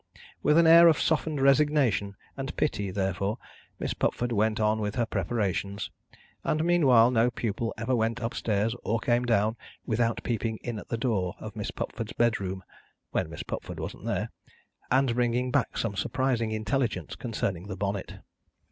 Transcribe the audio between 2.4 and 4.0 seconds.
pity, therefore, Miss